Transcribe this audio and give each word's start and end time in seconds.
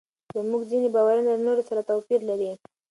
زموږ 0.37 0.61
ځینې 0.71 0.89
باورونه 0.95 1.31
له 1.33 1.41
نورو 1.45 1.61
سره 1.69 1.87
توپیر 1.89 2.21
لري. 2.29 2.51